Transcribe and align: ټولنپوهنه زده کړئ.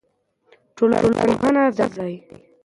ټولنپوهنه 0.75 1.63
زده 1.77 1.87
کړئ. 1.93 2.15